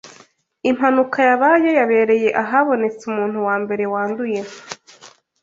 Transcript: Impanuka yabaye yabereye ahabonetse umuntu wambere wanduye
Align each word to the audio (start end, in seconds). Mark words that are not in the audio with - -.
Impanuka 0.69 1.19
yabaye 1.29 1.69
yabereye 1.79 2.29
ahabonetse 2.43 3.01
umuntu 3.11 3.37
wambere 3.47 3.83
wanduye 3.93 4.41